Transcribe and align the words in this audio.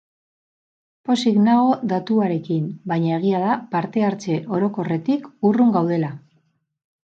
Pozik 1.09 1.35
nago 1.47 1.67
datuarekin, 1.91 2.65
baina 2.93 3.13
egia 3.19 3.43
da 3.45 3.53
parte-hartze 3.77 4.41
orokorretik 4.59 5.31
urrun 5.51 5.79
gaudela. 5.79 6.13